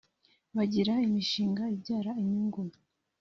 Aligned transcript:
bagira 0.55 0.93
imishinga 1.07 1.63
ibyara 1.75 2.11
inyungu 2.21 2.61